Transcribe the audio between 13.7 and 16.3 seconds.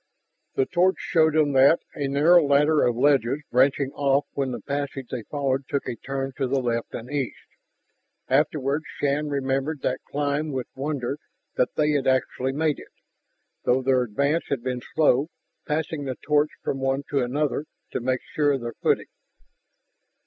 their advance had been slow, passing the